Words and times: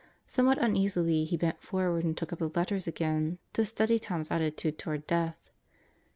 Somewhat 0.25 0.57
uneasily 0.57 1.25
he 1.25 1.37
bent 1.37 1.61
forward 1.61 2.03
and 2.03 2.17
took 2.17 2.33
up 2.33 2.39
the 2.39 2.49
letters 2.49 2.87
again, 2.87 3.37
to 3.53 3.63
study 3.63 3.99
Tom's 3.99 4.31
attitude 4.31 4.79
toward 4.79 5.05
death. 5.05 5.51